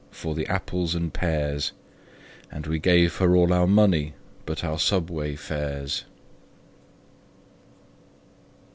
[0.09, 1.73] for the apples and pears,
[2.51, 4.15] And we gave her all our money
[4.47, 6.05] but our subway fares.